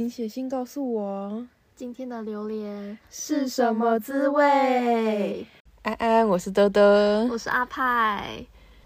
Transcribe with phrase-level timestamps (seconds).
[0.00, 5.46] 请写信告诉我今天的榴莲是什么滋味。
[5.82, 7.28] 安安，我是德德。
[7.30, 8.42] 我是阿派。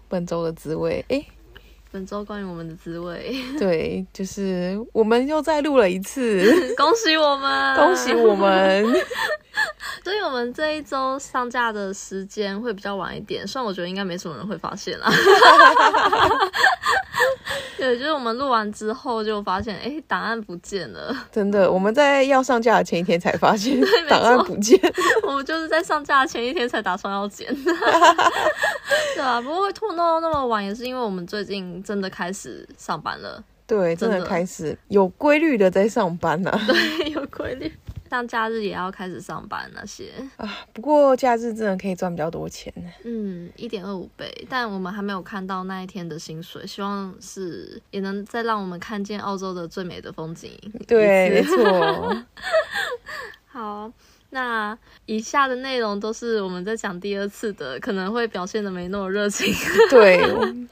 [0.09, 1.25] 本周的滋味，诶，
[1.89, 6.43] 本周关于我们的滋味，对，就是我们又再录了一次，
[6.75, 8.85] 恭喜我们，恭喜我们。
[10.03, 15.09] 所以我们这一周上架的时间会比较晚一点，虽然我觉得应该没什么人会发现啦。
[17.77, 21.15] 对，就是我们录完之后就发现，哎，档案不见了。
[21.31, 24.79] 真的，我们在要上架的前一天才发现档案不见。
[25.27, 27.47] 我们就是在上架的前一天才打算要剪。
[29.15, 33.43] 对啊，不过会拖到那么晚，也是因为我们最近真的开始上班了。
[33.67, 36.59] 对，真的开始有规律的在上班了。
[36.67, 37.71] 对，有规律。
[38.15, 50.51] 像假日也要开始上班那些啊，不过假日真的可以赚比较多钱呢嗯，一点二五倍，但我们还没有看到那一天的薪水，希望是也能再让我们看见澳洲的最美的风景。
[50.87, 52.23] 对，没错。
[53.45, 53.91] 好，
[54.29, 59.53] 那以下的内容都是我们在讲第二次的，可能会表现的没那么热情。
[59.89, 60.21] 对，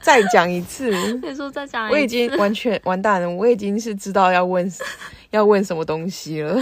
[0.00, 0.90] 再讲一次。
[1.22, 4.70] 你说再讲，我已经完全完蛋了，我已经是知道要问
[5.30, 6.58] 要问什么东西了。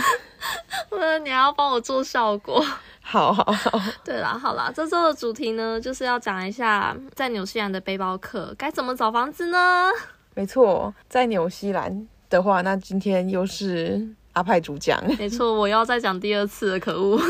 [0.91, 2.65] 我你还要帮我做效果，
[3.01, 3.81] 好好好。
[4.05, 9.91] 对啦，好啦，这周的主题呢，就是要讲一下在纽西兰的背包客该怎么找房子呢？
[10.35, 14.99] 没错，在纽西兰的话，那今天又是阿派主讲。
[15.19, 17.21] 没错，我要再讲第二次了，可恶。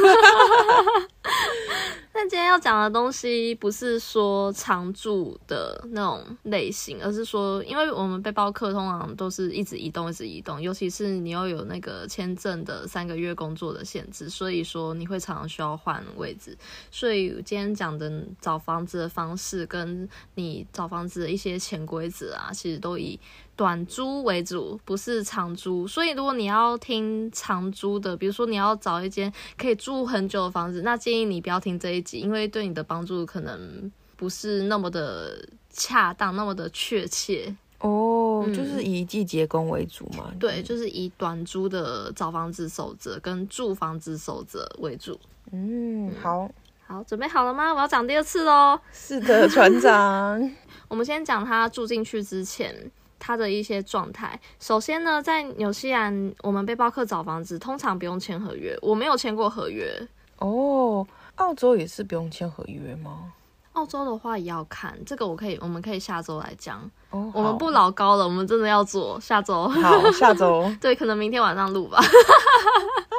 [2.14, 16.56] 但今天要讲的东西不是说常住的那种类型，而是说，因为我们背包客通常都是一直移动，一直移动，尤其是你要有那个签证的三个月工作的限制，所以说你会常常需要换位置。
[16.90, 23.18] 所以今天讲的找房子的方式，跟你找房子的一些潜规则啊，其实都以。
[23.54, 37.54] 短租为主，不是长租，所以如果你要听长租的，比如说你要找一间可以住很久的房子，那建议你不要听这一集，因为对你的帮助可能不是那么的恰当，那么的确切。
[37.80, 40.32] 哦，就是以季节工为主嘛？
[40.38, 45.18] 对，就是以短租的找房子守则跟住房子守则为主。
[45.50, 46.48] 嗯，好，
[46.86, 47.74] 好，准备好了吗？
[47.74, 48.78] 我要讲第二次喽。
[48.92, 50.50] 是的，船长。
[50.86, 52.90] 我们先讲他住进去之前。
[53.24, 54.38] 他的一些状态。
[54.58, 58.76] 首先呢，在纽西兰，我们背包客找房子通常不用签合约。
[58.82, 59.96] 我没有签过合约
[60.38, 61.06] 哦。
[61.36, 63.32] 澳洲也是不用签合约吗？
[63.74, 66.78] 澳洲的话也要看，这个我可以，我们可以下周来讲。
[67.10, 69.68] 哦，我们不老高了，我们真的要做下周。
[69.68, 70.68] 好，下周。
[70.82, 72.02] 对，可能明天晚上录吧。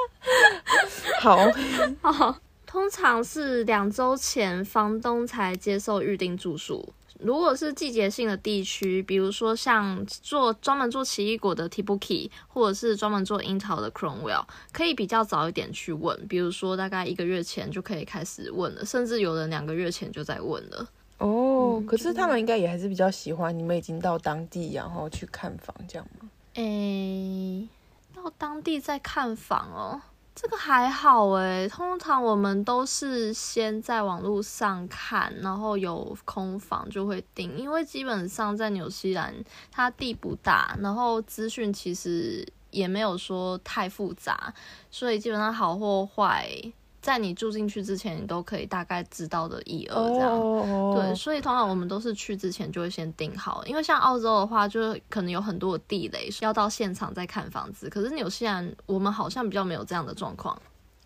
[1.21, 1.37] 好。
[2.01, 2.35] 好，
[2.67, 6.93] 通常是两周前房东才接受预定住宿。
[7.19, 20.87] 如果是季节性的地区，比如说像做专门做奇异果的 Tibuki，或者是专门做樱桃的 Cromwell，可以比较早一点去问，比如说大概一个月前就可以开始问了，甚至有人两个月前就在问了。
[21.19, 26.29] 哦，可是他们应该也还是比较喜欢你们已经到当地，然后去看房这样吗？
[26.55, 27.67] 诶，
[28.13, 30.01] 到当地再看房哦。
[30.35, 39.33] 这个还好诶，通常我们都是先在网络上看，然后有空房就会订，因为基本上在纽西兰
[39.71, 44.53] 它地不大，然后资讯其实也没有说太复杂，
[44.89, 46.49] 所以基本上好或坏。
[47.03, 57.89] 在你住进去之前，你都可以大概知道的一二这样，对，所以通常我们都是去之前就会先定好，因为像澳洲的话，就是可能有很多的地雷，要到现场再看房子。
[57.89, 60.57] 可是纽西兰，我们好像比较没有这样的状况。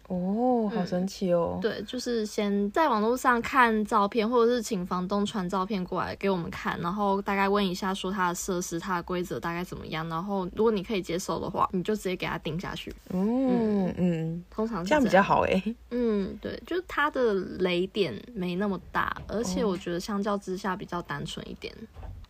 [0.08, 1.60] 哦，好神奇哦！
[1.62, 12.94] 对，就是先在网络上看照片，或者是请房东传照片过来给我们看，然后大概问一下说它的设施、它的规则大概怎么样，然后如果你可以接受的话，你就直接给他定下去。
[13.10, 15.62] 嗯嗯，通常这样比较好哎。
[15.92, 21.74] 嗯，对，就是它的雷点没那么大，而且我觉得相较之下比较单纯一点。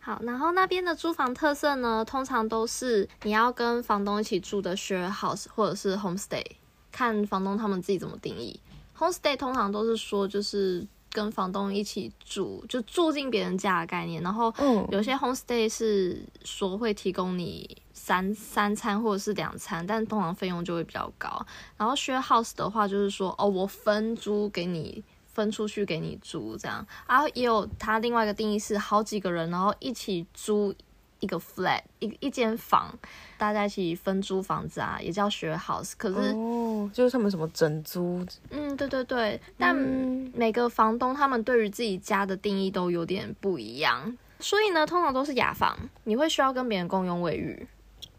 [0.00, 6.42] 好，然后那边的租房特色呢，通常都是你要跟房东一起住的 share house 或者是 homestay。
[6.90, 8.58] 看房东他们自己怎么定义
[8.96, 14.22] ，homestay 通常都是说就是跟房东一起住，就住进别人家的概念。
[14.22, 14.52] 然后
[14.90, 21.46] 有些 homestay 是说会提供你三三餐或者是两餐，但通常费用就会比较高。
[21.76, 26.86] 然后 share house 的话就是说哦，我分租给你，分出去给你租这样。
[27.06, 30.74] 然后也有它另外一个定义是好几个人然后一起租。
[31.20, 32.96] 一个 flat 一一间房，
[33.36, 35.92] 大家一起分租房子啊，也叫 share house。
[35.96, 38.24] 可是哦，就是他们什么整租？
[38.50, 39.40] 嗯，对对对。
[39.56, 47.66] 但每个房东他们对于自己家的定义都有点不一样，所以呢，通常都是雅房，你会需要跟别人共用卫浴。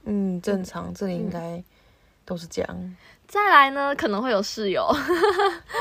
[0.04, 1.64] 嗯，正常，这里应该
[2.26, 2.96] 都是这样。
[3.28, 4.84] 再来呢，可能会有室友，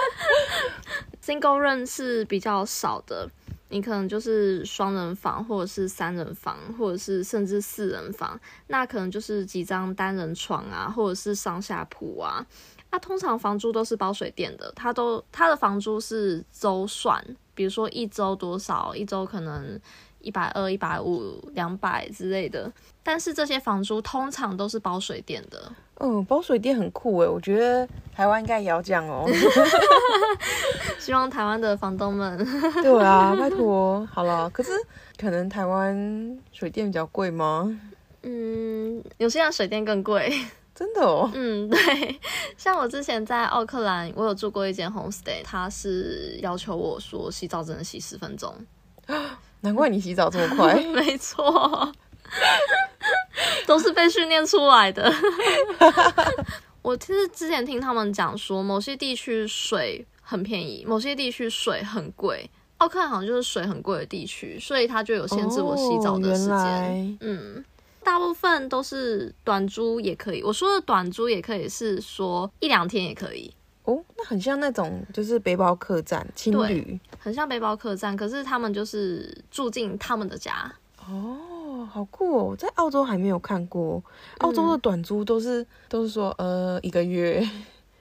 [1.25, 3.27] single room 是比较少的，
[3.71, 8.39] 你可能就是双人房，或者是三人房，或者是甚至四人房，
[8.69, 12.47] 那可能就是几张单人床啊，或者是上下铺啊。
[12.91, 17.23] 那通常房租都是包水电的，它都它的房租是周算，
[17.55, 19.79] 比如说一周多少，一周可能
[20.21, 22.73] 一百二、一百五、两百之类的。
[23.03, 25.71] 但是这些房租通常都是包水电的。
[26.01, 29.27] 嗯，包水电很酷诶，我觉得台湾应该也要这样哦。
[30.99, 32.39] 希望台湾的房东们，
[32.83, 34.49] 对啊，拜托，好了。
[34.51, 34.71] 可是
[35.19, 37.79] 可能台湾水电比较贵吗？
[38.23, 40.33] 嗯，有些人水电更贵。
[40.75, 42.21] 真的哦，嗯，对，
[42.57, 48.55] 像我之前在奥克兰，我有住过一间 homestay，他是要求我说洗澡只能洗十分钟，
[49.63, 51.93] 难怪你洗澡这么快， 没错，
[53.67, 55.13] 都是被训练出来的。
[56.83, 62.49] 我其实之前听他们讲说，某些地区水很便宜，某些地区水很贵，
[62.79, 67.65] 奥克兰好像就是水很贵的地区，所以他就有限制我洗澡的时间，嗯。
[68.05, 73.53] 大部分都是短租也可以，我说的短租也可以是说一两天也可以
[73.85, 74.03] 哦。
[74.17, 80.73] 那很像那种就是背包客栈、青旅，很像背包客栈，可是他们就是住进他们的家。
[81.07, 81.37] 哦，
[81.87, 82.57] 好酷哦！
[82.57, 84.03] 在澳洲还没有看过，
[84.39, 87.47] 澳洲的短租都是都是说呃一个月，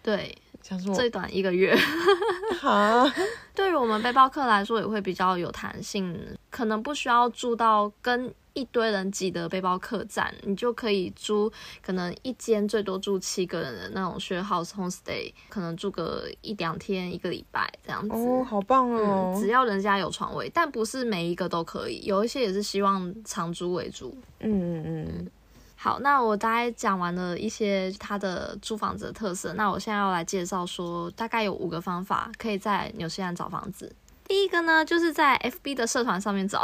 [0.01, 1.75] 对， 想说最短一个月。
[2.59, 3.09] 好，
[3.53, 6.17] 对于我们背包客来说也会比较有弹性，
[6.49, 8.33] 可能不需要住到跟。
[8.57, 18.15] 一堆人挤的背包客栈，你就可以租可能一间最多住七个人的那种 share house homestay，可能住个一两天一个礼拜这样子。
[18.15, 19.37] 哦，好棒哦！
[19.39, 24.17] 只要人家有床位，但不是每一个都可以，有一些也是希望长租为主。
[24.39, 25.31] 嗯嗯嗯。
[25.75, 33.95] 好，那我大概讲完了一些它的租房子的特色，那我现在要来介绍说，大概有五个方法可以在纽西兰找房子。
[34.27, 36.59] 第一个呢，就是在 FB 的社团上面找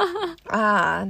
[0.48, 1.06] 啊，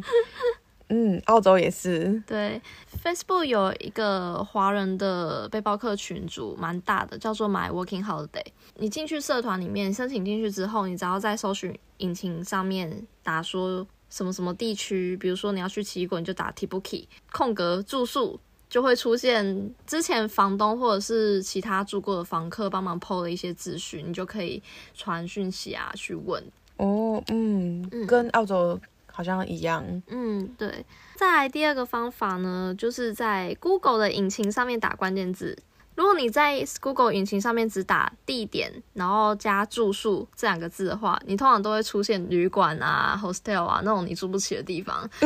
[0.88, 2.22] 嗯，澳洲也是。
[2.26, 2.60] 对
[3.02, 8.44] ，Facebook 有一个华人的背包客群组，蛮大的，叫做 My Working Holiday。
[8.76, 18.40] 你进去社团里面申请进去之后，你只要在搜寻引擎上面打说什么什么地区，比如说你要去奇异果，你就打 Tibuki 空格住宿。
[18.72, 24.62] 就会出现之前房东或者是其他住过的房客帮忙 PO 的一些资讯，你就可以
[24.94, 26.42] 传讯息啊去问。
[26.78, 29.84] 哦，嗯，跟澳洲好像一样。
[30.06, 30.86] 嗯，对。
[31.16, 35.58] 再来第二个方法呢，就是在 Google 的引擎上面打关键字。
[35.94, 45.08] 如果你在 Google 引擎上面只打地点，然后加住宿这两个字的话，你通常都会出现旅馆啊、hostel 啊那种你住不起的地方。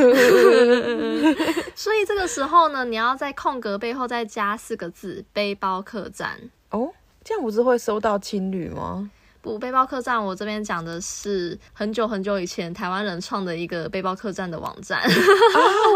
[1.75, 6.37] 所以这个时候呢，你要在空格背后再加四个字“背包客栈”。
[6.71, 6.93] 哦，
[7.23, 9.09] 这样不是会收到青旅吗？
[9.41, 15.01] 不，背包客栈我这边讲的是很久很久以前台湾人创的一个背包客栈的网站。
[15.01, 15.09] 啊，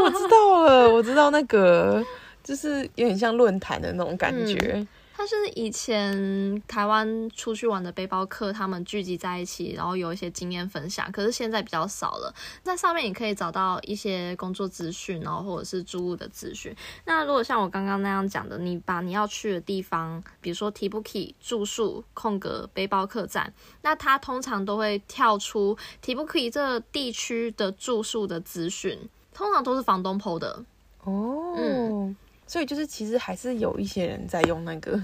[0.05, 2.05] 我知道了，我知道那个。
[2.43, 4.87] 就是有点像论坛的那种感觉。
[5.13, 11.13] 它是以前台湾出去玩的背包客，他们聚集在一起，然后有一些经验分享。
[11.13, 16.75] 可是现在比较少了，在上面你可以找到一些工作资讯，然后或者是租屋的资讯。
[17.05, 28.99] 那如果像我刚刚那样讲的，你把你要去的地方，比如说 Tibuki 住宿空格背包客栈，那它通常都会跳出 Tibuki 这地区的住宿的资讯，
[29.35, 30.65] 通常都是房东 PO 的。
[31.05, 31.80] 哦，嗯。
[32.51, 35.01] 所以就是，其实还是有一些人在用那个。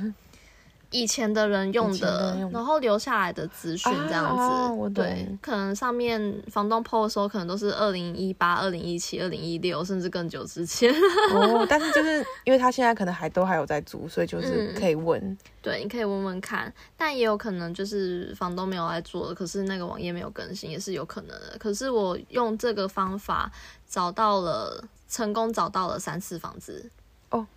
[0.91, 10.93] 以前的人用的，然后留下来的资讯这样子，对，可能上面房东 PO 的时候，可能都是二零一八、二零一七、二零一六，甚至更久之前。
[11.35, 15.39] 哦，但是就是因为他现在可能还都还有在租，所以就是可以问。
[15.63, 21.57] 对，你可以问问看，但也有可能就是房东没有来做，可是那个网页没有更新，也是有可能的。
[21.61, 23.51] 可是我用这个方法
[23.89, 26.91] 找到了，成功找到了三次房子。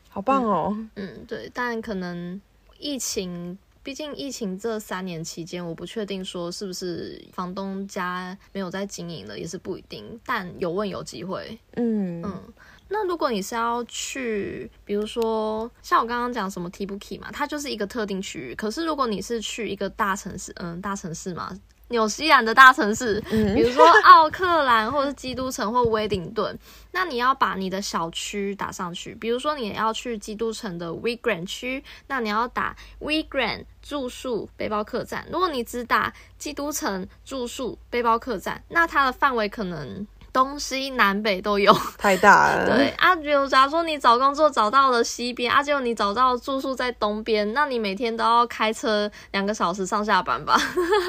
[0.09, 0.77] 哦，好棒哦。
[0.95, 2.39] 嗯，对，但可能。
[2.81, 10.17] 疫情，毕竟疫情这三年期间，我不确定说是不是房东家没有在经营了，也是不一定。
[10.25, 11.59] 但有问有机会。
[11.73, 12.41] 嗯嗯，
[12.87, 18.55] 那如果你是要去，比如说像我刚刚讲什么 Tibuki 嘛，它就是一个特定区域。
[18.55, 21.59] 可是如果你是去一个大城市，嗯，大城市嘛。
[21.89, 26.57] 纽西兰的大城市，比如说奥克兰，或者是基督城或威灵顿，
[26.91, 29.13] 那你要把你的小区打上去。
[29.15, 35.27] 比如说你要去基督城的 w e g r a n 区，那你要打 w e g r a n 住宿背包客栈。
[35.31, 41.73] 如果你只打基督城住宿背包客栈，那它的范围可能东西南北都有。
[41.97, 42.75] 太大了。
[42.75, 50.57] 对，啊，比如假如说你找工作找到了西边，啊，结果你找到住宿在东边，那你每天都要开车两个小时上下班吧？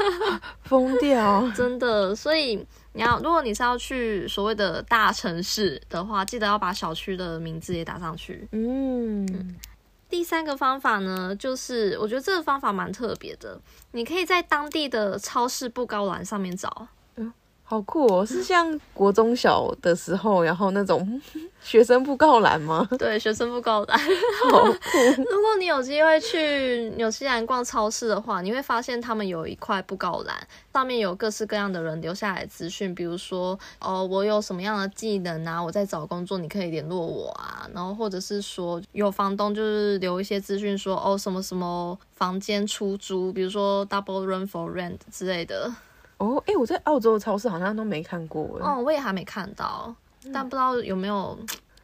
[0.64, 1.50] 疯掉。
[1.54, 2.56] 真的，所以
[2.92, 8.48] 你要，如果你是要去所谓的大城市的话，记得要把小区的名字也打上去。
[8.52, 9.56] 嗯，
[10.08, 13.60] 第三个方法呢，就是我觉得这个方法蛮特别的，
[13.92, 16.88] 你可以在当地的超市布告栏上面找。
[17.70, 18.26] 好酷哦！
[18.26, 21.22] 是像国中小的时候，然后那种
[21.62, 22.84] 学生布告栏吗？
[22.98, 23.96] 对，学生布告栏。
[23.96, 24.98] 好酷！
[25.22, 30.36] 如果你有机会去纽西兰逛超市的话，你会发现他们有一块布告栏，
[30.72, 37.70] 上面有各式各样的人留下来的资讯，比如说哦，我有什么样的技能啊，我在找工作，你可以联络我啊。
[37.72, 45.72] 然后或者是说有房东就是留一些资讯，说哦什么什么房间出租，比如说 double room for rent 之类的。
[46.20, 48.70] 哦，哎，我在澳洲的超市好像都没看过哎。
[48.70, 49.94] 哦，我也还没看到，
[50.32, 51.36] 但不知道有没有。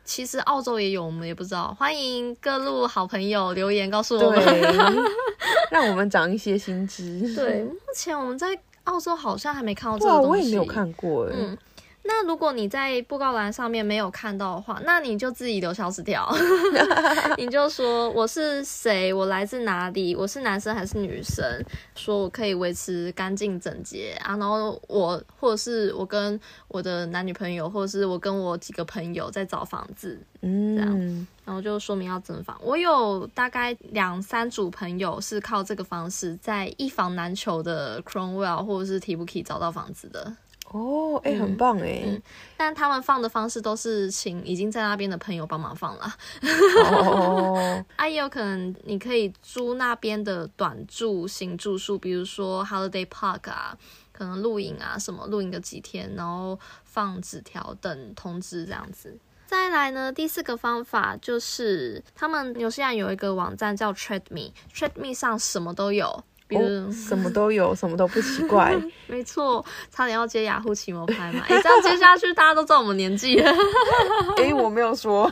[0.05, 1.75] 其实澳洲也有，我们也不知道。
[1.77, 4.97] 欢迎各路好朋友留言告诉我们，
[5.69, 7.35] 让我们长一些新知。
[7.35, 10.29] 对，目前我们在澳洲好像还没看到这个东西。
[10.29, 11.33] 我也没有看过哎。
[11.35, 11.59] 嗯。
[12.07, 16.33] 那如果你在布告栏上面没有看到的话，那你就自己留小纸条，
[17.37, 21.45] 你就说我是谁，我来自哪里，我是男生还是女生，
[21.95, 32.57] 说我可以维持干净整洁啊，然后我或者是我跟我的男女朋友，或者是我跟我几个朋友在找房子，嗯，这样，然后就说明要增房。
[32.63, 40.33] 我有大概两三组朋友是靠这个方式在一房难求的 Cromwell 或者是 t i b i 找到房子的。
[40.71, 42.21] 哦，哎，很棒哎！
[42.57, 46.15] 但他们放的方式都是请已经在那边的朋友帮忙放了。
[46.91, 53.79] 哦， 啊，也有可能你可以租那边的短住型住宿，比如说 Holiday Park 啊，
[54.13, 59.17] 可能露营啊什么，露营个几天，然后放纸条等通知这样子。
[59.47, 66.25] 再来呢，第四个方法就是他们纽西兰有一个网站叫 Trade Me，Trade Me 上什么都有。
[66.51, 68.75] 哦，什么都有，什么都不奇怪。
[69.09, 71.45] 没错，差点要接雅虎奇摩拍嘛。
[71.49, 73.53] 哎，这样接下去，大家都知道我们年纪了。
[74.39, 75.31] 哎，我没有说。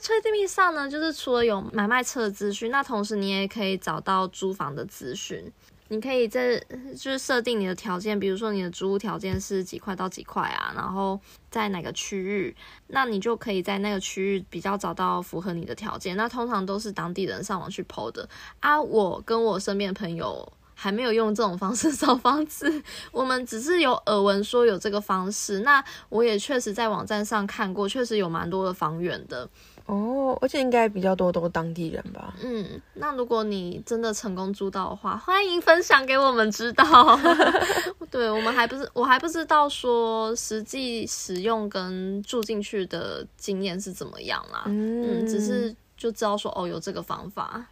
[0.00, 5.52] 吹地面上呢，就是除了有买卖车的资讯，那同时你也可以找到租房的资讯。
[5.88, 6.62] 你可以在
[6.96, 11.18] 就是设定你的条件，比如说你的租屋条件是几块到几块啊，然后
[11.50, 12.54] 在哪个区域，
[12.88, 16.16] 那你就可以在那个区域比较找到符合你的条件。
[16.16, 18.28] 那通常都是当地人上网去 PO 的
[18.60, 18.80] 啊。
[18.80, 25.60] 我跟我身边的朋友还没有用这种方式 找房子，我们只是有耳闻说有这个方式。
[25.60, 29.48] 那我也确实在网站上看过，确实有蛮多的房源的。
[29.88, 32.34] 哦，而且应该比较多都是当地人吧。
[32.44, 37.18] 嗯，那如果你真的成功租到的话，欢迎分享给我们知道。
[38.10, 44.64] 对我们还不是我还不知道说实际使用跟住进去的经验是怎么样啦。
[44.66, 47.64] 嗯，只是就知道说哦有这个方法，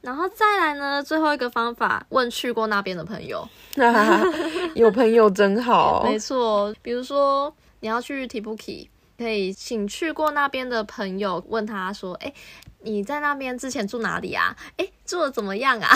[0.00, 3.48] 然后再来呢，最后一个方法问去过那边的朋友，
[4.74, 6.02] 有朋友真好。
[6.04, 8.88] 没错，比如说你要去 Tibuki。
[9.22, 12.32] 可以请去过那边的朋友问他说：“哎，
[12.80, 14.56] 你在那边之前住哪里啊？
[14.76, 15.88] 哎，住的怎么样啊？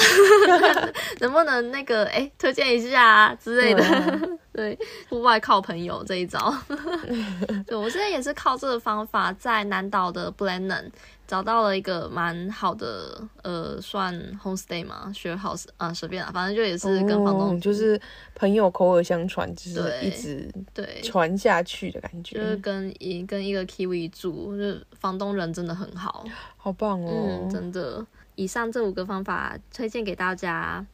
[1.19, 3.83] 能不能那个哎推荐一下啊之类的？
[4.55, 4.79] 对，
[5.11, 6.55] 户外靠朋友这一招。
[7.67, 10.91] 对我现在也是靠这个方法在南岛的 Blenheim。”
[11.27, 18.01] 找到了一个蛮好的，呃，算 homestay 嘛，share house 啊，随便啊，反正就也是跟房东，就是
[18.35, 22.37] 朋友口耳相传，就是一直对传下去的感觉。
[22.37, 26.25] 就是跟一跟一个 Kiwi 住，就房东人真的很好，
[26.57, 28.07] 好棒哦，嗯，真的。
[28.37, 30.85] 以上这五个方法推荐给大家。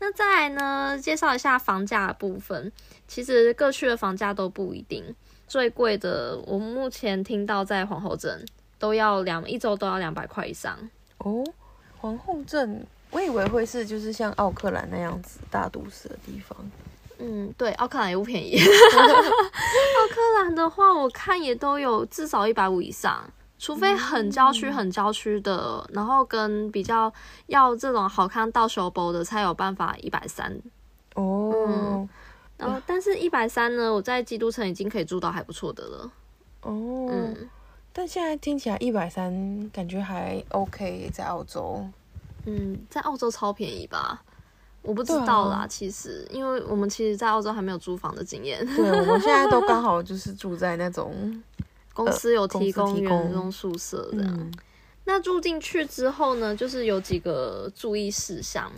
[0.00, 2.70] 那再来呢，介绍一下房价的部分。
[3.06, 5.02] 其实各区的房价都不一定，
[5.46, 8.44] 最贵的我目前听到在皇后镇。
[8.78, 10.78] 都要两一周都要两百块以上
[11.18, 11.44] 哦。
[12.00, 16.56] 皇后镇，我以为会是就是像奥克兰那样子大都市的地方。
[17.18, 18.56] 嗯，对，奥克兰也不便宜。
[18.62, 27.12] 奥克兰的话，我看也都有至少一百五以上，除非很郊区、很郊区的，然后跟比较
[27.46, 30.56] 要这种好看到手包的，才有办法一百三。
[31.16, 32.08] 哦，
[32.56, 36.12] 然后但是一百三呢，我在基督城已经可以住到还不错的了。
[36.60, 37.48] 哦，嗯。
[37.98, 41.84] 但现在听起来一百三感觉还 OK，在澳洲，
[42.46, 44.22] 嗯，在澳洲超便宜吧？
[44.82, 48.64] 我不知道啦，其实，因为我们其实，在澳洲还没有租房的经验。
[48.76, 51.42] 对，我们 现在都刚好就是住在那种
[51.92, 54.52] 公司有提供员工宿舍这样。
[55.04, 58.70] 那住进去之后呢，就是有几个注意事项。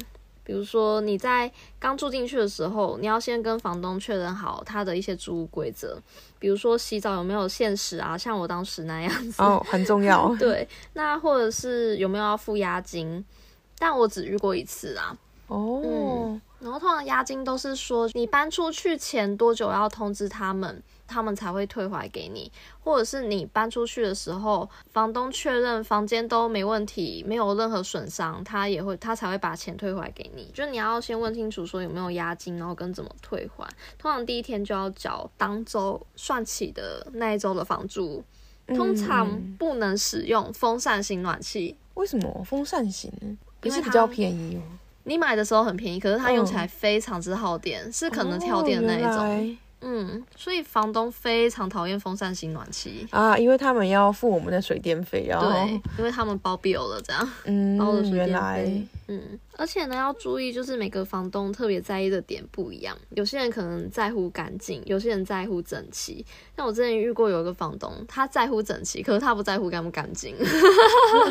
[0.43, 5.99] 比如说你在刚住进去的时候，你要先跟房东确认好他的一些租屋规则，
[6.39, 9.43] 比如说洗澡有没有限时啊，像我当时那样子。
[9.43, 10.35] 哦，很重要。
[10.39, 13.25] 对，那或者是有没有要付押金？
[13.79, 15.17] 但我只遇过一次啊。
[15.47, 22.51] 哦，然后通常押金都是说你搬出去前多久要通知他们，他们才会退还给你，
[22.83, 30.51] 或者是你搬出去的时候，房东确认房间都没问题，没有任何损伤，他也会他才会把钱退还给你。
[30.55, 33.69] 就你要先问清楚说有没有押金，然后跟怎么退还。
[33.99, 38.25] 通常第一天就要缴当周算起的那一周的房租。
[38.69, 43.11] 通常不能使用风扇型暖气，为什么风扇型？
[43.59, 44.63] 不因为比较便宜吗？
[45.03, 49.59] 你买的时候很便宜，可是它用起来非常之耗电，是可能跳电的那一种。
[49.83, 53.07] 嗯，所以房东非常讨厌风扇型暖气。
[53.11, 58.87] 啊，因为他们要付我们的水电费，然后对，因为他们包 bill 了，这样嗯包的，水电原来费。
[59.09, 62.97] 嗯，而且呢，要注意，就是每个房东特别在意的点不一样。
[63.15, 66.25] 有些人可能在乎干净，有些人在乎整齐。
[66.57, 70.37] 像我之前遇过有一个房东，他在乎整齐，可是他不在乎干不干净。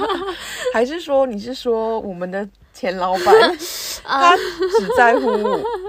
[0.74, 2.48] 还是说你是说我们的
[2.80, 3.58] 前老板，
[4.06, 5.28] 他只在乎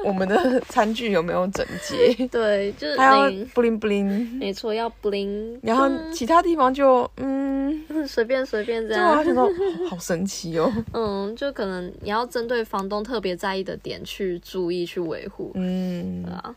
[0.04, 9.24] 我们的餐具有没有整洁， 对，就是他要你 bling bling，没错，要 bling，然后其他地方就嗯，嗯 随便随便这就我样。
[9.24, 9.44] 想说
[9.84, 15.52] 好好神奇哦，嗯，就可能你要针对房东特别在意的点去注意去维护。
[15.54, 16.24] 嗯。
[16.24, 16.54] 对，啊，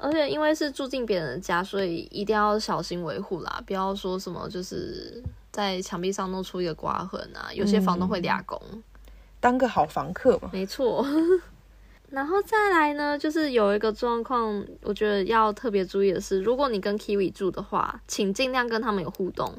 [0.00, 5.22] 而且因为是住进别人的家，所以一定要小心维护啦，不要说什么就是
[5.52, 7.52] 在墙壁上弄出一个刮痕啊。
[7.52, 8.58] 有些房东会俩工，
[9.44, 11.06] 当个好房客嘛，没错。
[12.08, 19.54] 然后再来呢，就是有一个状况，我觉得要特别注意的是，如果你跟 Kiwi 住的话，请尽量跟他们有互动。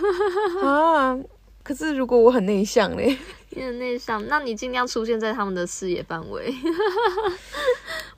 [0.62, 1.18] 啊，
[1.62, 3.16] 可是如果我很内向嘞，
[3.56, 6.54] 你很内向，那你尽量出现在他们的视野范围。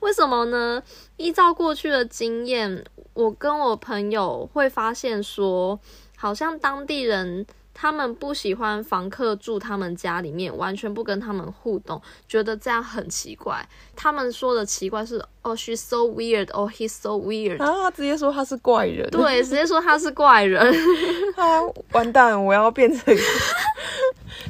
[0.01, 0.83] 为什么呢？
[1.15, 5.79] 依照过去的经验，我跟我朋友会发现说，
[6.17, 7.45] 好像当地人
[7.77, 13.67] 他们不喜欢房客住他们家里面，完全不跟他们互动，觉得这样很奇怪。
[13.97, 17.59] 他们说的奇怪是，哦，she's so weird，哦，he's so weird。
[17.59, 20.59] 然后他直接说他是怪人，对，直接说他是怪人。
[21.37, 23.15] 啊，完蛋，我要变成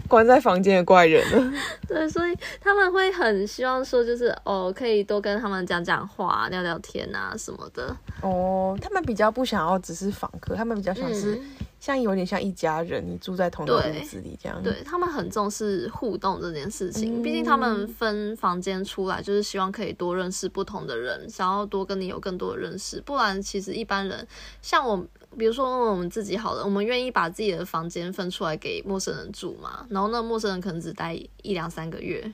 [0.08, 1.54] 关在房间的怪人了。
[1.86, 7.94] 对，所以他们会很希望说，就是哦，可以多跟他们讲讲话、聊聊天啊什么的。
[8.22, 11.42] 哦，他们比较不想要只是访客，他们比较想是嗯
[11.78, 14.60] 像有点像一家人，你住在同一个屋子里这样。
[14.64, 23.02] 对他们很重视互动这件事情，嗯毕竟他们分房间出来，就是希望可以多认识不同的人，想要多跟你有更多的认识。
[23.02, 24.28] 不然，其实一般人
[24.62, 25.06] 像我，
[25.38, 32.34] 比如说我们自己好了，我们愿意把自己的房间分出来给陌生人住嘛，然后那陌生人可能只待一两三个月。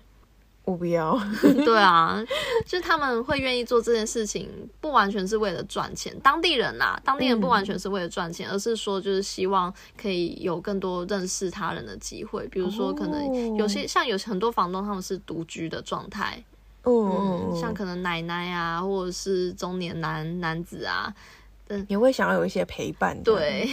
[0.63, 1.19] 我不要。
[1.65, 2.23] 对啊，
[2.67, 4.47] 就是他们会愿意做这件事情，
[4.79, 6.15] 不完全是为了赚钱。
[6.19, 12.47] 当地人呐、当地人不完全是为了赚钱，而是说就是希望可以有更多认识他人的机会。
[12.49, 16.41] 比如说，可能有些像有很多房东他们是独居的状态，
[16.83, 21.13] 嗯嗯，像可能奶奶啊，或者是中年男男子啊，
[21.67, 23.15] 嗯也会想要有一些陪伴。
[23.23, 23.67] 对，，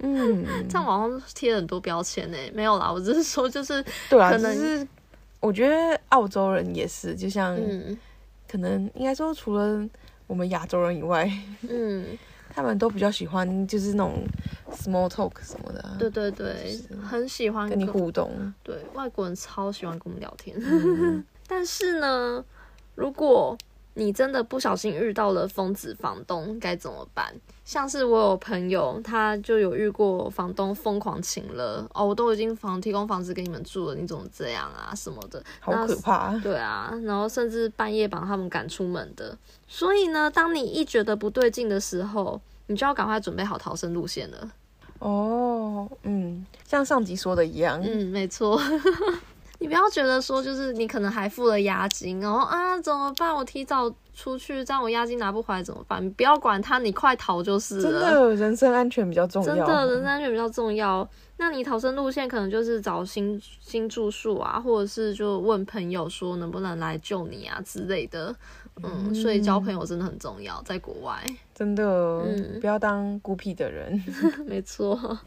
[0.00, 2.36] 嗯， 这样网上贴了很多标签呢。
[2.54, 4.88] 没有啦，我只是说就是，对啊，可能只是
[5.40, 7.96] 我觉得澳洲人也是，就像嗯
[8.50, 9.86] 可能应该说除了
[10.26, 11.30] 我们亚洲人以外，
[11.68, 12.06] 嗯，
[12.54, 14.24] 他们都比较喜欢就是那种
[14.72, 18.32] small talk 什么的啊，对对对，很喜欢跟你互动。
[18.62, 20.56] 对，外国人超喜欢跟我们聊天。
[20.58, 22.44] 嗯但是呢，
[22.94, 23.56] 如果
[23.96, 27.32] 你真的不小心遇到了疯子房东，该怎么办？
[27.64, 36.36] 像是我有朋友，他就有遇过房东疯狂请了哦，我都已经房提供房子给你们住了，你怎么这样啊什么的，好那可怕。
[36.38, 39.38] 对啊，然后甚至半夜把他们赶出门的。
[39.68, 44.50] 所以呢，当你一觉得不对劲的时候，你就要赶快准备好逃生路线了。
[44.98, 48.60] 哦，嗯，像上集说的一样，嗯，没错。
[49.64, 53.34] 你不要觉得说，就是你可能还付了押金，然后啊怎么办？
[53.34, 56.04] 我提早出去，这样我押金拿不回来怎么办？
[56.04, 58.10] 你不要管他，你快逃就是真了。
[58.10, 59.56] 的人身安全比较重要。
[59.56, 61.08] 真的，人身安全比较重要。
[61.38, 68.36] 那你逃生路线可能就是找新新住宿啊，或者是就问朋友说能不能来救你啊之类的。
[68.82, 71.24] 嗯，所以交朋友真的很重要，在国外。
[71.54, 71.82] 真的，
[72.20, 73.98] 嗯不要当孤僻的人。
[74.46, 75.18] 没错，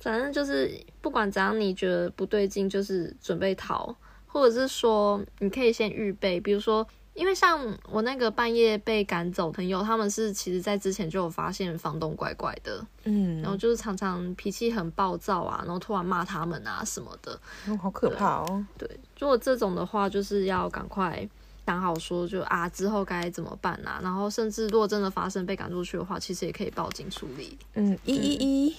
[0.00, 3.94] 反正就是不管怎样，你觉得不对劲，就是准备逃，
[4.26, 7.58] 或者是说你可以先预备，比如说因为像
[7.90, 17.32] 我那个半夜被赶走朋友，他们是其实在之前就有发现房东怪怪的，嗯，然后就是常常脾气很暴躁啊，然后突然骂他们啊什么的。
[17.68, 18.66] 哦好可怕哦。
[18.76, 21.26] 对，如果这种的话，就是要赶快
[21.64, 27.56] 想好说就啊之后该怎么办啊，然后甚至如果真的发生被赶出去的话，其实也可以报警处理。
[27.72, 28.76] 嗯，一一一，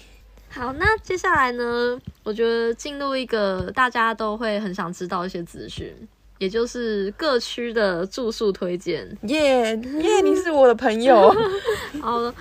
[0.49, 5.95] 好，那接下来呢，我觉得进入一个大家都会很想知道一些资讯。
[6.39, 9.03] 也就是各区的住宿推荐。
[9.23, 11.35] 耶耶，你是我的朋友。
[11.99, 12.31] 好了，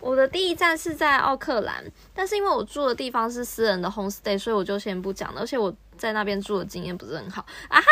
[0.00, 5.42] 我的第一站是在奥克兰，但是因为我住的地方是私人的 homestay，所以我就先不讲了。
[5.42, 7.86] 而且我在那边住的经验不是很好啊哈。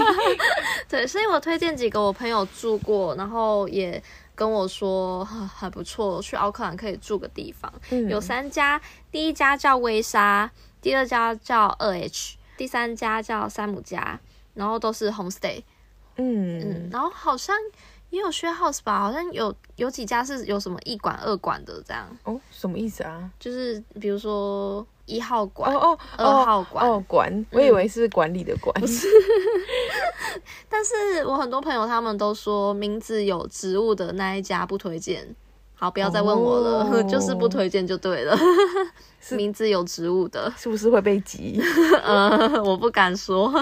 [0.88, 4.02] 对，所以我推荐几个我朋友住过，然后也
[4.36, 7.72] 跟我说还不错，去奥克兰可以住个地方。
[8.08, 10.48] 有三家，第一家叫威莎，
[10.80, 14.20] 第二家叫二 H，第三家叫三姆家。
[14.56, 15.62] 然后都是 homestay，
[16.16, 17.54] 嗯嗯，然后好像
[18.08, 22.08] 也有 share house 吧，好像有有几家是有什么一馆二馆的这样。
[22.24, 23.30] 哦，什么意思啊？
[23.38, 28.74] 就是比如说一号馆，哦哦，二号馆，哦馆，我以为是管理的管。
[28.80, 29.06] 不是，
[30.68, 35.34] 但是我很多朋友他们都说名字有植物的那一家不推荐。
[35.78, 38.34] 好，不要再问我了，就是不推荐就对了。
[39.36, 41.60] 名字有植物的，是不是会被挤？
[42.02, 43.52] 呃，我不敢说，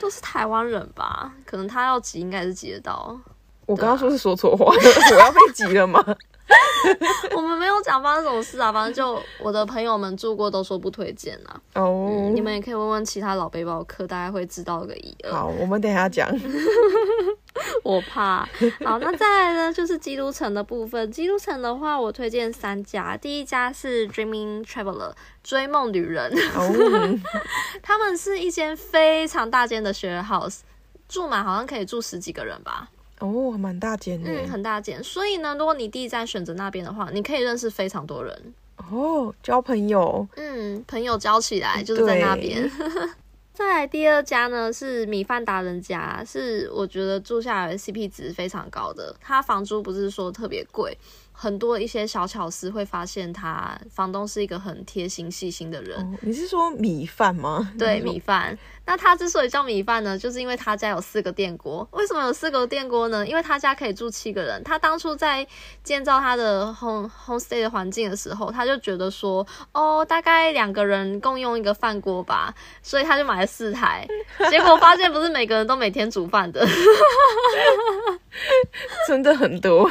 [0.00, 1.32] 都是台湾人吧？
[1.46, 3.16] 可能他要挤，应该是挤得到。
[3.64, 6.04] 我刚刚说是说错话，我要被挤了吗？
[7.36, 11.60] 我们没有讲发生什么事啊，反正就我的朋友们住过都说不推荐啊。
[11.74, 15.32] 哦，你们也可以问问其他老背包客，大概会知道个一二。
[15.32, 16.28] 好，我们等下讲。
[17.84, 18.48] 我怕。
[18.84, 21.10] 好，那再来呢，就是基督城的部分。
[21.10, 23.16] 基督城的话，我推荐三家。
[23.16, 25.12] 第一家是 Dreaming Traveler
[25.42, 27.18] 追梦旅人，哦，
[27.82, 30.60] 他们是一间非常大间的 share house，
[31.08, 32.88] 住满好像可以住十几个人吧。
[33.20, 35.02] 哦，蛮大间的，嗯，很大间。
[35.02, 38.54] 所以呢，如果你第一站选择那边的话，你可以认识非常多人。
[38.90, 40.26] 哦，交朋友。
[40.36, 42.68] 嗯，朋友交起来就是在那边。
[43.54, 50.96] 再来第二家呢是米饭达人家，是我觉得住下来 CP 值非常高的，他房租不是说特别贵。
[51.34, 56.18] 很多一些小巧思会发现，他房东是一个很贴心细心的人。
[56.22, 57.72] 你是说米饭吗？
[57.78, 58.56] 对，米饭。
[58.84, 61.86] 那他之所以叫米饭呢，就是因为他家有四个电锅。
[61.92, 63.26] 为什么有四个电锅呢？
[63.26, 64.62] 因为他家可以住七个人。
[64.64, 65.46] 他当初在
[65.84, 74.06] 建造他的 home homestay 的环境的时候，他就觉得说，哦，大概两个人共用一个饭锅吧，所以他就买了四台。
[74.50, 76.66] 结果发现不是每个人都每天煮饭的，
[79.06, 79.88] 真的很多。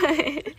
[0.00, 0.54] 对。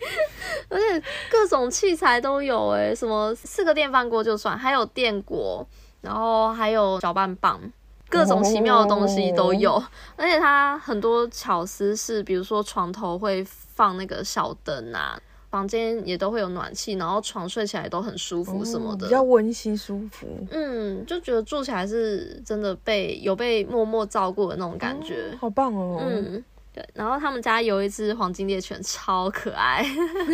[0.68, 5.64] 而且各种器材都有诶，什么四个电饭锅就算，还有电锅，
[6.06, 7.60] 然后还有搅拌棒，
[8.08, 9.82] 各种奇妙的东西都有。
[10.16, 20.26] 而且它很多巧思是，比如说床头会放那个小灯啊，房间也都会有暖气，然后床睡起来都很舒服什么的，比较温馨舒服。
[20.52, 26.00] 嗯，就觉得住起来是真的被有被默默照顾的那种感觉，好棒哦。
[26.00, 26.44] 嗯。
[26.76, 29.82] 对，然后他们家有一只黄金猎犬，超可爱。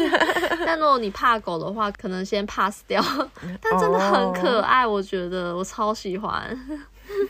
[0.67, 3.01] 但如果你怕狗的话，可能先 pass 掉。
[3.61, 6.59] 但真的很可爱，我觉得我超喜欢。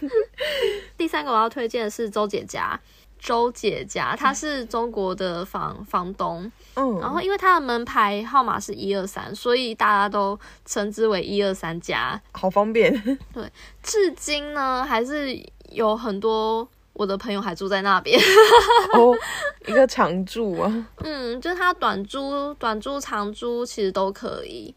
[0.96, 2.80] 第三个我要推荐的是周姐家，
[3.18, 6.50] 周姐家，她是中国的房房东。
[6.76, 12.90] 嗯，然后因为她的门牌号码是一二三，所以大家都称之为一二三家，好方便。
[13.34, 16.66] 对，至今呢还是有很多。
[17.02, 18.16] 我的朋友还住在那边，
[18.94, 19.12] 哦，
[19.66, 24.72] 一个长住啊， 嗯，就是他短租、短租、长租其实都可以，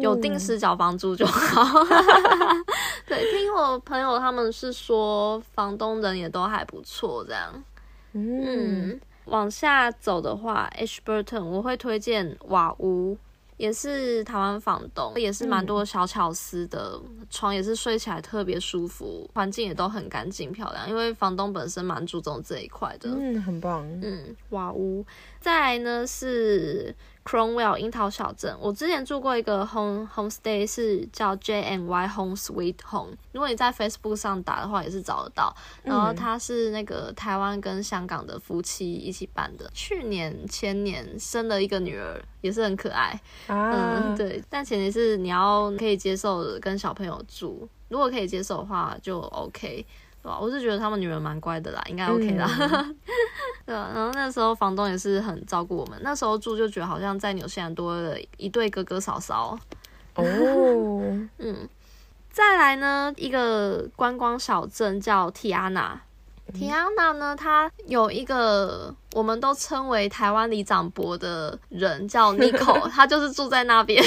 [0.00, 1.84] 有定时缴房租就好。
[3.06, 7.62] 对，听我朋友他们是说，房东人也都还不错，这样。
[8.12, 13.16] 嗯，往下走的话，Ashburton 我会推荐瓦屋。
[13.58, 23.10] 也是台湾房东，也是蛮多小巧思的，床也是睡起来特别舒服，环境也都很干净漂亮，因为房东本身蛮注重这一块的。
[23.10, 23.86] 嗯，很棒。
[24.00, 25.04] 嗯，瓦屋。
[25.38, 26.94] 再来呢是。
[27.28, 33.12] Cromwell 樱桃小镇，我之前住过一个 home homestay，是叫 J N Y Home Sweet Home。
[33.32, 35.54] 如果你在 Facebook 上打的话，也是找得到。
[35.82, 43.20] 然后它是那个台湾跟香港的夫妻一起办的，去年前年生了一个女儿，也是很可爱。
[43.48, 49.84] 嗯，对，但前提是你要可以接受跟小朋友住，如果可以接受的话就 OK。
[50.22, 52.46] 我是觉得他们女人蛮乖的啦，应该 OK 啦。
[53.64, 59.58] 对啊，然后那时候房东也是很照顾我们，那时候住就觉得好像在纽西兰多了一对哥哥嫂嫂。
[60.14, 60.22] 哦，
[61.38, 61.68] 嗯，
[62.30, 66.00] 再来呢，一个观光小镇叫提亚娜，
[66.52, 74.02] 提亚娜呢，她有一个我们都称为台湾里长伯的人叫 Nico，他就是住在那边。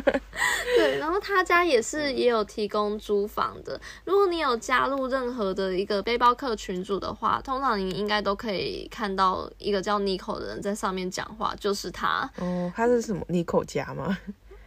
[0.76, 3.80] 对，然后他家也是也有提供租房的。
[4.04, 12.28] 如果你有加入任何的一个背包客群组的话，通常你应该都可以看到一个叫 Nico 的人在上面讲话，就是他。
[12.38, 14.16] 哦，他是什么 Nico 家吗？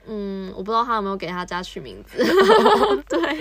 [0.07, 2.17] 嗯，我不知道他有没有给他家取名字。
[3.09, 3.37] 对，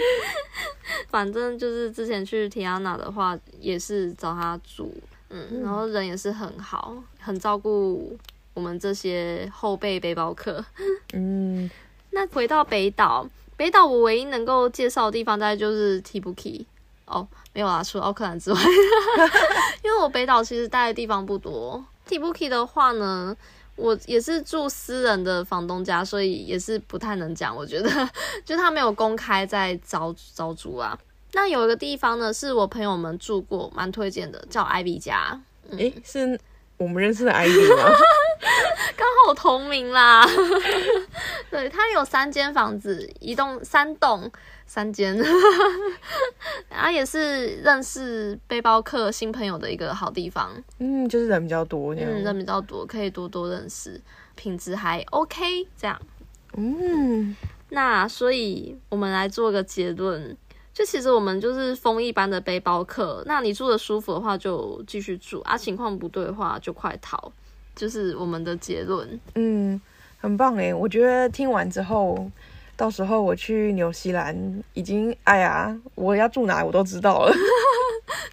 [1.08, 4.90] 反正就是之前去提亚娜的话，也是找他住，
[5.28, 8.16] 嗯，然后人也是很好，很照顾
[8.54, 10.64] 我们这些后辈背包客。
[11.12, 11.70] 嗯，
[12.10, 16.64] 那回到北岛，北岛我唯一能够介绍的地方大概就是 Tibuki。
[17.06, 18.58] 哦，没有啦，除了奥克兰之外，
[19.84, 21.84] 因为我北岛其实待的地方不多。
[22.08, 23.36] Tibuki 的话呢？
[23.76, 27.54] 我也是住私人的房东家，所以也是不太能讲。
[27.56, 27.90] 我觉得，
[28.46, 30.96] 就他没有公开在招招租啊。
[31.32, 35.40] 那有一个地方呢，是我朋友们住过，蛮推荐的，叫 Ivy 家。
[35.76, 36.38] 诶，是
[36.84, 37.90] 我们认识的 Ivy 吗？
[38.96, 40.24] 刚好同名啦。
[41.50, 44.30] 对，他有三间房子，一栋三栋。
[44.66, 45.14] 三间，
[46.70, 50.50] 然 后也是认识背包客新朋友的一个好地方。
[50.78, 54.00] 嗯，就是人比较多，嗯，人比较多，可以多多认识，
[54.34, 55.68] 品质还 OK。
[55.76, 56.00] 这样，
[56.56, 57.36] 嗯，
[57.68, 60.34] 那所以我们来做个结论，
[60.74, 63.22] 就其实我们就是风一般的背包客。
[63.26, 67.32] 那你住的舒服的话，就继续住啊；情况不对的话，就快逃。
[67.76, 69.20] 就是我们的结论。
[69.36, 69.80] 嗯，
[70.18, 72.30] 很棒诶，我觉得听完之后。
[72.76, 74.36] 到时候我去纽西兰，
[74.72, 77.32] 已经哎呀，我要住哪我都知道了，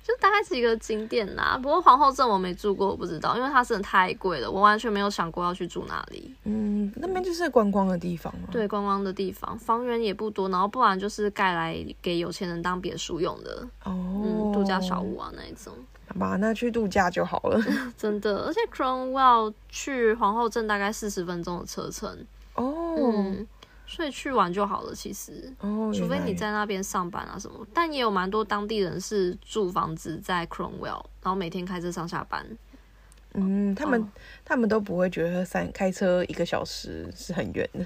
[0.03, 1.57] 就大概几个景点啦。
[1.61, 6.33] 不过皇后镇我没住过，我不知道，因为它真的太贵了，我完全没有想过要去住哪里。
[6.43, 15.73] 嗯，那边就是观光的地方嘛对，观光的地方，房源也不多，然后不然就是盖来给有钱人当别墅用的哦，度假小屋啊那一种。
[16.07, 17.61] 好吧，那去度假就好了。
[17.97, 22.09] 真的，而且 Cromwell 去皇后镇大概四十分钟的车程
[22.55, 23.33] 哦。
[23.93, 25.53] 所以去玩就好了，其实，
[25.93, 32.45] 除非你在那边上班啊什么，但也有蛮多当地人是住房子在 Cromwell，然后每天开车上下班。
[33.33, 34.09] 嗯，他们
[34.45, 37.85] 他们都不会觉得三开车一个小时是很远的。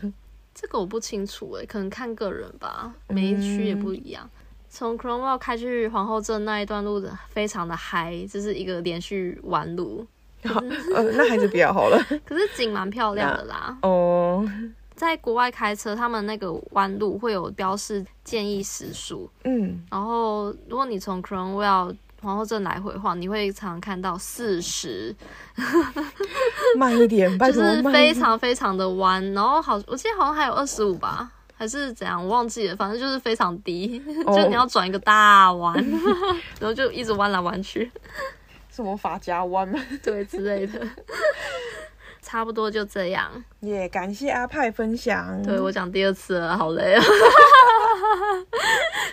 [0.54, 4.30] 这个我不清楚诶，可能看个人吧，每一区也不一样。
[4.70, 10.06] 从 Cromwell 开去皇后镇那一段路非常的嗨，就是一个连续弯路。
[10.44, 12.00] 呃， 那还是比较好了。
[12.24, 13.76] 可是景蛮漂亮的啦。
[13.82, 14.48] 哦。
[14.96, 25.14] 在国外开车，他们那个弯路会有标示建议时速，嗯，然后如果你从 Cromwell 皇后镇来回的话，你会常常看到四十，
[26.78, 35.76] 慢一点， 就是非常非常的弯，然后好，我记得好像还有二十五吧，还是怎样，我忘记了，反正就是非常低， 就你要转一个大弯，
[36.60, 37.92] 然后就一直弯来弯去，
[38.72, 39.80] 什么法家弯吗？
[40.02, 40.88] 对之类的。
[42.26, 43.30] 差不多就这样，
[43.62, 45.40] 也感谢阿派分享。
[45.44, 47.04] 对我讲第二次了，好累啊！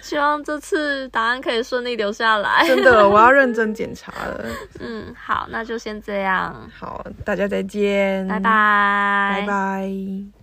[0.01, 2.67] 希望这次答案可以顺利留下来。
[2.67, 4.45] 真的，我要认真检查了。
[4.81, 6.71] 嗯，好，那就先这样。
[6.75, 10.42] 好，大家再见，拜拜，拜拜。